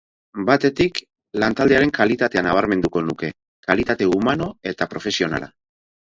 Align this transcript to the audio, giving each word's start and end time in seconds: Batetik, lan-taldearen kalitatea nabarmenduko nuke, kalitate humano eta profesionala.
Batetik, 0.45 1.01
lan-taldearen 1.43 1.91
kalitatea 1.97 2.43
nabarmenduko 2.47 3.05
nuke, 3.11 3.31
kalitate 3.69 4.09
humano 4.15 4.51
eta 4.75 4.91
profesionala. 4.97 5.53